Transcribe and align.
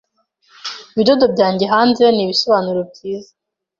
Ibidodo 0.93 1.25
byanjye 1.33 1.65
hamwe 1.73 2.05
nibisobanuro 2.15 2.79
byiza 2.91 3.31